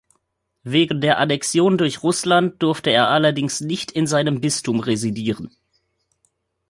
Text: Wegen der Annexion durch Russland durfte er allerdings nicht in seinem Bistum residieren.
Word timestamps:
Wegen 0.63 0.99
der 0.99 1.19
Annexion 1.19 1.77
durch 1.77 2.01
Russland 2.01 2.63
durfte 2.63 2.89
er 2.89 3.09
allerdings 3.11 3.61
nicht 3.61 3.91
in 3.91 4.07
seinem 4.07 4.41
Bistum 4.41 4.79
residieren. 4.79 5.51